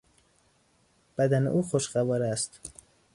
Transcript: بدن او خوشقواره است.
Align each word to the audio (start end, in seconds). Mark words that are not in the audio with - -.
بدن 1.17 1.47
او 1.47 1.61
خوشقواره 1.63 2.27
است. 2.27 2.59